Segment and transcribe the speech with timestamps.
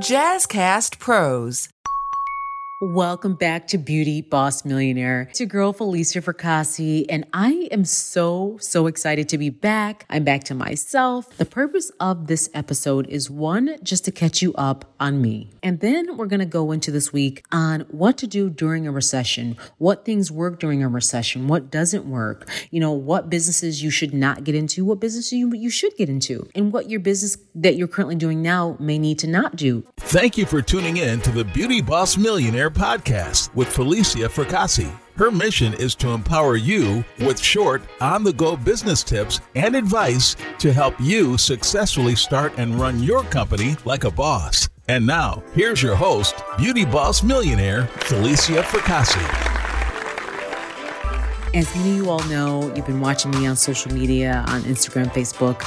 [0.00, 1.68] Jazzcast Pros.
[2.80, 5.26] Welcome back to Beauty Boss Millionaire.
[5.30, 10.06] It's your girl Falicia Fracassi, and I am so, so excited to be back.
[10.08, 11.36] I'm back to myself.
[11.38, 15.50] The purpose of this episode is one, just to catch you up on me.
[15.60, 18.92] And then we're going to go into this week on what to do during a
[18.92, 23.90] recession, what things work during a recession, what doesn't work, you know, what businesses you
[23.90, 27.38] should not get into, what businesses you, you should get into, and what your business
[27.56, 29.84] that you're currently doing now may need to not do.
[29.96, 34.90] Thank you for tuning in to the Beauty Boss Millionaire podcast with Falicia Fracassi.
[35.16, 40.36] Her mission is to empower you with short, on the go business tips and advice
[40.58, 44.68] to help you successfully start and run your company like a boss.
[44.88, 49.58] And now, here's your host, Beauty Boss Millionaire, Falicia Fracassi.
[51.54, 55.06] As many of you all know, you've been watching me on social media, on Instagram,
[55.06, 55.64] Facebook.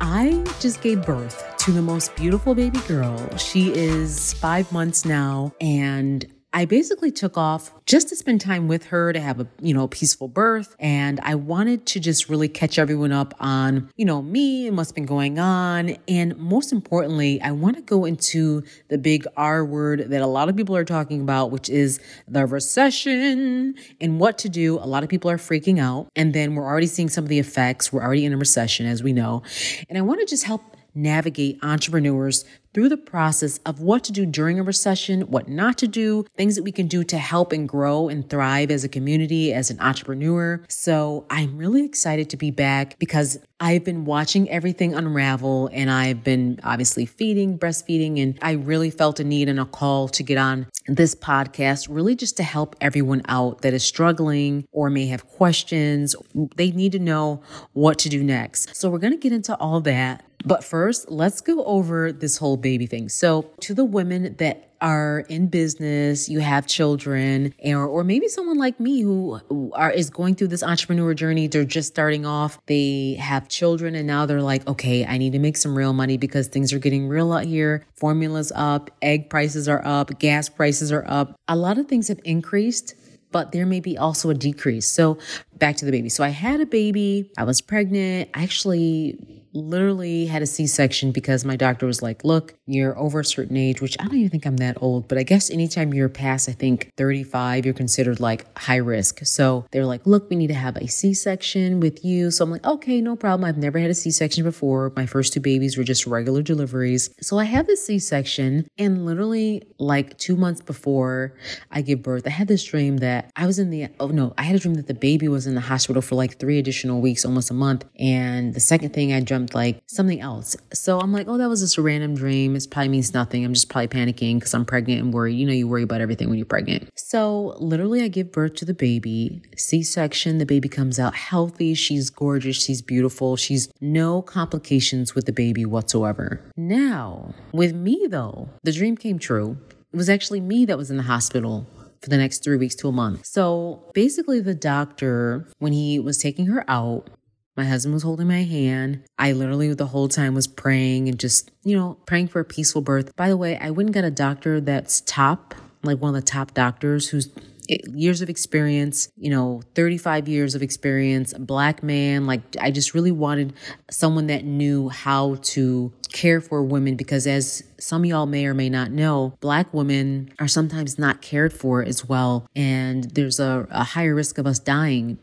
[0.00, 3.36] I just gave birth to the most beautiful baby girl.
[3.36, 8.86] She is five months now, and I basically took off just to spend time with
[8.86, 10.74] her to have a, you know, peaceful birth.
[10.78, 14.90] And I wanted to just really catch everyone up on, you know, me and what's
[14.90, 15.96] been going on.
[16.08, 20.48] And most importantly, I want to go into the big R word that a lot
[20.48, 24.78] of people are talking about, which is the recession and what to do.
[24.78, 26.08] A lot of people are freaking out.
[26.16, 27.92] And then we're already seeing some of the effects.
[27.92, 29.42] We're already in a recession, as we know.
[29.90, 30.62] And I want to just help
[30.98, 35.88] navigate entrepreneurs through the process of what to do during a recession, what not to
[35.88, 39.52] do, things that we can do to help and grow and thrive as a community,
[39.52, 40.62] as an entrepreneur.
[40.68, 46.22] So I'm really excited to be back because I've been watching everything unravel and I've
[46.22, 50.38] been obviously feeding, breastfeeding, and I really felt a need and a call to get
[50.38, 55.26] on this podcast, really just to help everyone out that is struggling or may have
[55.26, 56.14] questions.
[56.56, 58.76] They need to know what to do next.
[58.76, 60.24] So we're going to get into all that.
[60.48, 63.10] But first, let's go over this whole baby thing.
[63.10, 68.56] So, to the women that are in business, you have children, or, or maybe someone
[68.56, 69.40] like me who,
[69.74, 71.48] are is going through this entrepreneur journey.
[71.48, 72.58] They're just starting off.
[72.64, 76.16] They have children, and now they're like, okay, I need to make some real money
[76.16, 77.84] because things are getting real out here.
[77.96, 81.38] Formulas up, egg prices are up, gas prices are up.
[81.46, 82.94] A lot of things have increased
[83.30, 84.88] but there may be also a decrease.
[84.88, 85.18] So
[85.58, 86.08] back to the baby.
[86.08, 87.30] So I had a baby.
[87.36, 88.30] I was pregnant.
[88.34, 93.24] I actually literally had a C-section because my doctor was like, look, you're over a
[93.24, 96.08] certain age, which I don't even think I'm that old, but I guess anytime you're
[96.08, 99.24] past, I think 35, you're considered like high risk.
[99.24, 102.30] So they're like, look, we need to have a C-section with you.
[102.30, 103.48] So I'm like, okay, no problem.
[103.48, 104.92] I've never had a C-section before.
[104.94, 107.10] My first two babies were just regular deliveries.
[107.20, 111.34] So I have this C-section and literally like two months before
[111.70, 114.42] I give birth, I had this dream that I was in the, oh no, I
[114.42, 117.24] had a dream that the baby was in the hospital for like three additional weeks,
[117.24, 117.84] almost a month.
[117.98, 120.56] And the second thing I dreamt like something else.
[120.72, 122.56] So I'm like, oh, that was just a random dream.
[122.56, 123.44] It probably means nothing.
[123.44, 125.36] I'm just probably panicking because I'm pregnant and worried.
[125.36, 126.90] You know, you worry about everything when you're pregnant.
[126.96, 130.38] So literally, I give birth to the baby, C section.
[130.38, 131.74] The baby comes out healthy.
[131.74, 132.62] She's gorgeous.
[132.62, 133.36] She's beautiful.
[133.36, 136.40] She's no complications with the baby whatsoever.
[136.56, 139.56] Now, with me though, the dream came true.
[139.92, 141.66] It was actually me that was in the hospital
[142.00, 143.26] for the next three weeks to a month.
[143.26, 147.08] So basically, the doctor, when he was taking her out,
[147.56, 149.02] my husband was holding my hand.
[149.18, 152.82] I literally the whole time was praying and just, you know, praying for a peaceful
[152.82, 153.14] birth.
[153.16, 156.54] By the way, I wouldn't get a doctor that's top, like one of the top
[156.54, 157.30] doctors who's
[157.68, 162.26] years of experience, you know, 35 years of experience, black man.
[162.26, 163.52] Like, I just really wanted
[163.90, 168.70] someone that knew how to care for women because, as some y'all may or may
[168.70, 172.46] not know, black women are sometimes not cared for as well.
[172.56, 175.18] And there's a, a higher risk of us dying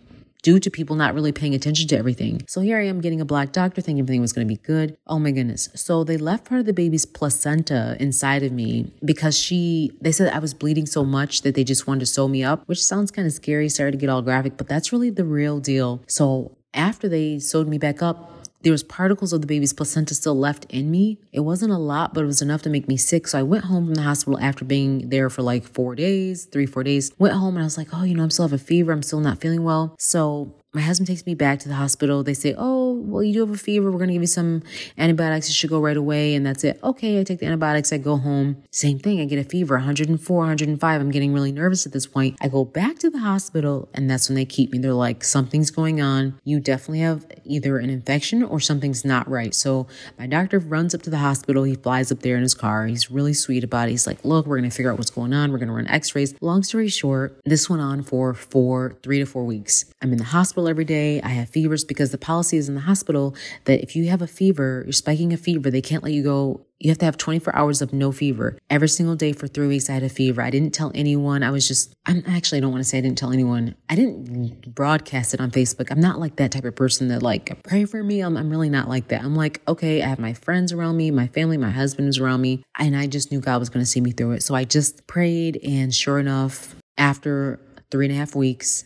[0.46, 2.40] due to people not really paying attention to everything.
[2.48, 4.96] So here I am getting a black doctor thinking everything was going to be good.
[5.08, 5.70] Oh my goodness.
[5.74, 10.32] So they left part of the baby's placenta inside of me because she, they said
[10.32, 13.10] I was bleeding so much that they just wanted to sew me up, which sounds
[13.10, 13.70] kind of scary.
[13.70, 16.04] Sorry to get all graphic, but that's really the real deal.
[16.06, 18.35] So after they sewed me back up,
[18.66, 21.20] there was particles of the baby's placenta still left in me.
[21.32, 23.28] It wasn't a lot, but it was enough to make me sick.
[23.28, 26.66] So I went home from the hospital after being there for like four days, three,
[26.66, 27.12] four days.
[27.20, 28.92] Went home and I was like, oh, you know, I'm still have a fever.
[28.92, 29.96] I'm still not feeling well.
[30.00, 32.22] So my husband takes me back to the hospital.
[32.22, 33.90] They say, Oh, well, you do have a fever.
[33.90, 34.62] We're going to give you some
[34.98, 35.48] antibiotics.
[35.48, 36.36] You should go right away.
[36.36, 36.80] And that's it.
[36.84, 37.20] Okay.
[37.20, 37.94] I take the antibiotics.
[37.94, 38.62] I go home.
[38.72, 39.22] Same thing.
[39.22, 41.02] I get a fever, 104, 105.
[41.02, 42.38] I'm getting really nervous at this point.
[42.42, 44.78] I go back to the hospital and that's when they keep me.
[44.78, 46.40] They're like, Something's going on.
[46.44, 49.56] You definitely have either an infection or something's not right.
[49.56, 49.88] So
[50.20, 51.64] my doctor runs up to the hospital.
[51.64, 52.86] He flies up there in his car.
[52.86, 53.92] He's really sweet about it.
[53.92, 55.54] He's like, Look, we're going to figure out what's going on.
[55.54, 56.36] We're going to run x rays.
[56.42, 59.86] Long story short, this went on for four, three to four weeks.
[60.02, 61.22] I'm in the hospital hospital every day.
[61.22, 63.36] I have fevers because the policy is in the hospital
[63.66, 66.66] that if you have a fever, you're spiking a fever, they can't let you go
[66.78, 68.60] you have to have 24 hours of no fever.
[68.70, 70.42] Every single day for three weeks, I had a fever.
[70.42, 71.42] I didn't tell anyone.
[71.42, 73.76] I was just, I'm actually, I don't want to say I didn't tell anyone.
[73.90, 75.90] I didn't broadcast it on Facebook.
[75.90, 78.20] I'm not like that type of person that like, pray for me.
[78.20, 79.24] I'm, I'm really not like that.
[79.24, 82.42] I'm like, okay, I have my friends around me, my family, my husband is around
[82.42, 82.62] me.
[82.78, 84.44] And I just knew God was going to see me through it.
[84.44, 85.58] So I just prayed.
[85.64, 87.58] And sure enough, after
[87.90, 88.84] three and a half weeks,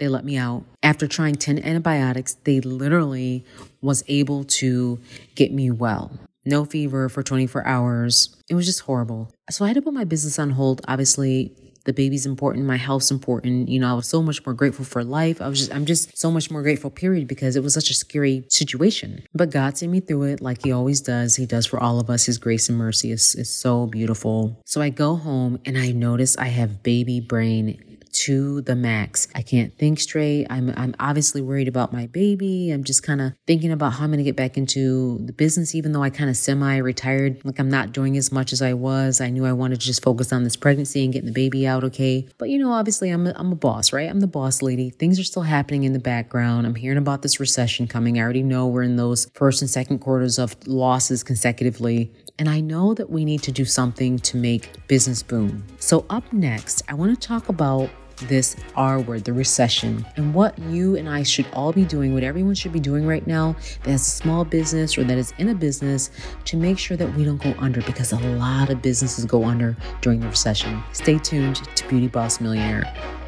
[0.00, 0.64] they let me out.
[0.82, 3.44] After trying 10 antibiotics, they literally
[3.80, 4.98] was able to
[5.36, 8.36] get me well no fever for 24 hours.
[8.48, 9.30] It was just horrible.
[9.50, 10.80] So I had to put my business on hold.
[10.88, 11.54] Obviously,
[11.84, 13.68] the baby's important, my health's important.
[13.68, 15.40] You know, I was so much more grateful for life.
[15.40, 17.94] I was just, I'm just so much more grateful, period, because it was such a
[17.94, 19.24] scary situation.
[19.34, 21.36] But God sent me through it like He always does.
[21.36, 22.26] He does for all of us.
[22.26, 24.60] His grace and mercy is, is so beautiful.
[24.66, 27.89] So I go home and I notice I have baby brain
[28.20, 29.28] to the max.
[29.34, 30.46] I can't think straight.
[30.50, 32.70] I'm I'm obviously worried about my baby.
[32.70, 35.74] I'm just kind of thinking about how I'm going to get back into the business
[35.74, 37.42] even though I kind of semi-retired.
[37.44, 39.22] Like I'm not doing as much as I was.
[39.22, 41.82] I knew I wanted to just focus on this pregnancy and getting the baby out
[41.84, 42.28] okay.
[42.36, 44.10] But you know, obviously I'm a, I'm a boss, right?
[44.10, 44.90] I'm the boss lady.
[44.90, 46.66] Things are still happening in the background.
[46.66, 48.18] I'm hearing about this recession coming.
[48.18, 52.12] I already know we're in those first and second quarters of losses consecutively.
[52.38, 55.64] And I know that we need to do something to make business boom.
[55.78, 57.90] So, up next, I want to talk about
[58.28, 62.22] this R word, the recession, and what you and I should all be doing, what
[62.22, 65.48] everyone should be doing right now that has a small business or that is in
[65.48, 66.10] a business
[66.46, 69.76] to make sure that we don't go under because a lot of businesses go under
[70.00, 70.82] during the recession.
[70.92, 73.19] Stay tuned to Beauty Boss Millionaire.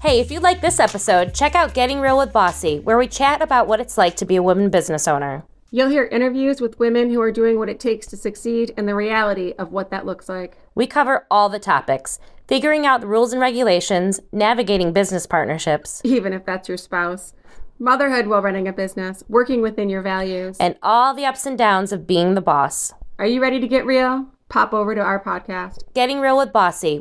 [0.00, 3.42] Hey, if you like this episode, check out Getting Real with Bossy, where we chat
[3.42, 5.44] about what it's like to be a woman business owner.
[5.70, 8.94] You'll hear interviews with women who are doing what it takes to succeed and the
[8.94, 10.56] reality of what that looks like.
[10.74, 12.18] We cover all the topics
[12.48, 17.34] figuring out the rules and regulations, navigating business partnerships, even if that's your spouse,
[17.78, 21.92] motherhood while running a business, working within your values, and all the ups and downs
[21.92, 22.94] of being the boss.
[23.18, 24.28] Are you ready to get real?
[24.48, 26.98] Pop over to our podcast, Getting Real with Bossy,